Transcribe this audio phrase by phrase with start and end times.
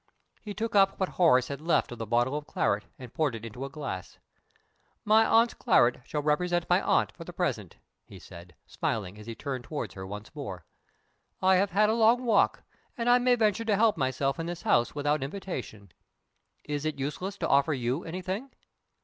[0.41, 3.45] He took up what Horace had left of the bottle of claret, and poured it
[3.45, 4.17] into a glass.
[5.05, 9.35] "My aunt's claret shall represent my aunt for the present," he said, smiling, as he
[9.35, 10.65] turned toward her once more.
[11.39, 12.63] "I have had a long walk,
[12.97, 15.91] and I may venture to help myself in this house without invitation.
[16.63, 18.49] Is it useless to offer you anything?"